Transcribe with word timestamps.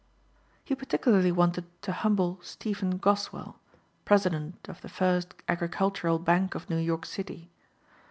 He 0.63 0.73
particularly 0.73 1.31
wanted 1.31 1.67
to 1.83 1.91
humble 1.93 2.39
Stephen 2.41 2.97
Goswell, 2.97 3.59
president 4.03 4.67
of 4.67 4.81
the 4.81 4.89
First 4.89 5.35
Agricultural 5.47 6.17
Bank 6.17 6.55
of 6.55 6.67
New 6.71 6.77
York 6.79 7.05
City. 7.05 7.51